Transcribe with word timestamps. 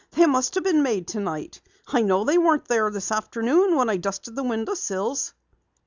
They 0.13 0.25
must 0.25 0.55
have 0.55 0.63
been 0.63 0.81
made 0.81 1.05
tonight. 1.07 1.61
I 1.85 2.01
know 2.01 2.23
they 2.25 2.39
weren't 2.39 2.65
there 2.67 2.89
this 2.89 3.11
afternoon 3.11 3.75
when 3.75 3.87
I 3.87 3.97
dusted 3.97 4.35
the 4.35 4.41
window 4.41 4.73
sills." 4.73 5.35